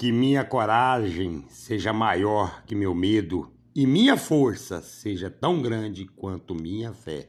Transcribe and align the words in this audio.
Que 0.00 0.10
minha 0.12 0.42
coragem 0.42 1.44
seja 1.50 1.92
maior 1.92 2.64
que 2.64 2.74
meu 2.74 2.94
medo 2.94 3.52
e 3.76 3.86
minha 3.86 4.16
força 4.16 4.80
seja 4.80 5.28
tão 5.30 5.60
grande 5.60 6.06
quanto 6.06 6.54
minha 6.54 6.90
fé. 6.90 7.28